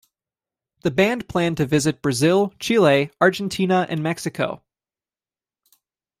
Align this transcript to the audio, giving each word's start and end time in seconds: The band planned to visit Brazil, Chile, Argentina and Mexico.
The 0.81 0.89
band 0.89 1.29
planned 1.29 1.57
to 1.57 1.67
visit 1.67 2.01
Brazil, 2.01 2.55
Chile, 2.59 3.11
Argentina 3.21 3.85
and 3.87 4.01
Mexico. 4.01 4.63